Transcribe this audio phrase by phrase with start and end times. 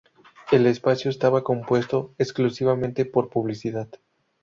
[0.51, 3.87] El espacio estaba compuesto exclusivamente por publicidad.